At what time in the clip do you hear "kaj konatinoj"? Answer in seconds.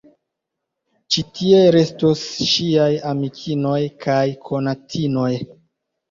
4.07-5.29